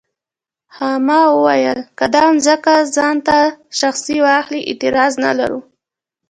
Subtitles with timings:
[0.75, 3.37] خاما وویل که دا ځمکه ځان ته
[3.79, 5.59] شخصي واخلي اعتراض نه لرو.